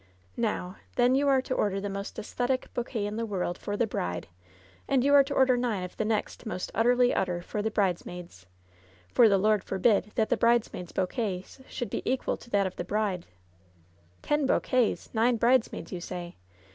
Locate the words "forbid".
9.63-10.05